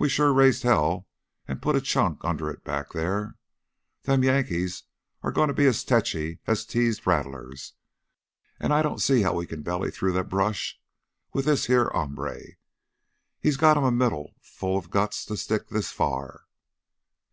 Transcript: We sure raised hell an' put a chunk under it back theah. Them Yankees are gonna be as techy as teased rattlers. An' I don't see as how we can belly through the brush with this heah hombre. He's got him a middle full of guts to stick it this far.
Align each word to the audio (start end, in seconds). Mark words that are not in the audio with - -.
We 0.00 0.08
sure 0.08 0.32
raised 0.32 0.64
hell 0.64 1.06
an' 1.46 1.60
put 1.60 1.76
a 1.76 1.80
chunk 1.80 2.24
under 2.24 2.50
it 2.50 2.64
back 2.64 2.90
theah. 2.92 3.36
Them 4.02 4.24
Yankees 4.24 4.82
are 5.22 5.30
gonna 5.30 5.54
be 5.54 5.66
as 5.66 5.84
techy 5.84 6.40
as 6.44 6.66
teased 6.66 7.06
rattlers. 7.06 7.74
An' 8.58 8.72
I 8.72 8.82
don't 8.82 9.00
see 9.00 9.18
as 9.18 9.26
how 9.26 9.34
we 9.34 9.46
can 9.46 9.62
belly 9.62 9.92
through 9.92 10.14
the 10.14 10.24
brush 10.24 10.80
with 11.32 11.44
this 11.44 11.66
heah 11.66 11.84
hombre. 11.92 12.40
He's 13.38 13.56
got 13.56 13.76
him 13.76 13.84
a 13.84 13.92
middle 13.92 14.34
full 14.42 14.76
of 14.76 14.90
guts 14.90 15.24
to 15.26 15.36
stick 15.36 15.62
it 15.68 15.68
this 15.68 15.92
far. 15.92 16.46